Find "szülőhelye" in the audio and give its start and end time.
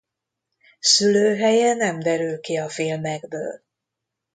0.79-1.73